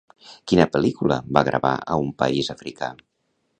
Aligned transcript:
Quina 0.51 0.65
pel·lícula 0.75 1.17
va 1.37 1.45
gravar 1.51 1.75
a 1.97 1.99
un 2.07 2.11
país 2.25 2.53
africà? 2.57 2.93